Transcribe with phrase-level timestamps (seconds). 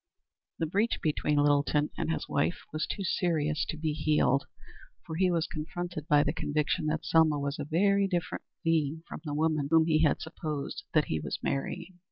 [0.57, 4.47] The breach between Littleton and his wife was too serious to be healed,
[5.05, 9.21] for he was confronted by the conviction that Selma was a very different being from
[9.23, 11.99] the woman whom he had supposed that he was marrying.